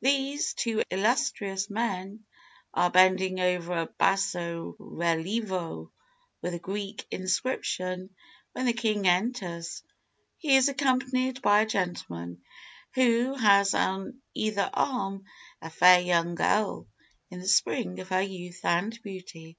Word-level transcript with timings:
"These 0.00 0.52
two 0.54 0.82
illustrious 0.90 1.70
men 1.70 2.24
are 2.74 2.90
bending 2.90 3.38
over 3.38 3.82
a 3.82 3.86
basso 3.86 4.74
relievo 4.80 5.92
with 6.42 6.54
a 6.54 6.58
Greek 6.58 7.06
inscription, 7.12 8.10
when 8.50 8.66
the 8.66 8.72
king 8.72 9.06
enters; 9.06 9.84
he 10.38 10.56
is 10.56 10.68
accompanied 10.68 11.40
by 11.40 11.60
a 11.60 11.66
gentleman, 11.66 12.42
who 12.94 13.36
has 13.36 13.74
on 13.74 14.20
either 14.34 14.68
arm 14.74 15.24
a 15.62 15.70
fair 15.70 16.00
young 16.00 16.34
girl 16.34 16.88
in 17.30 17.38
the 17.38 17.46
spring 17.46 18.00
of 18.00 18.08
her 18.08 18.22
youth 18.22 18.64
and 18.64 19.00
beauty. 19.04 19.56